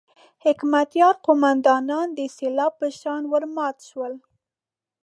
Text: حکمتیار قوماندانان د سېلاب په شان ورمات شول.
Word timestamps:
حکمتیار 0.45 1.15
قوماندانان 1.25 2.07
د 2.17 2.19
سېلاب 2.35 2.71
په 2.81 2.87
شان 2.99 3.21
ورمات 3.33 3.77
شول. 3.89 4.13